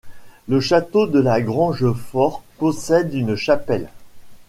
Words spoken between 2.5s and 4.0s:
possède une chapelle.